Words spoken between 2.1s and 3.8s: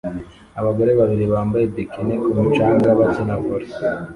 ku mucanga bakina volley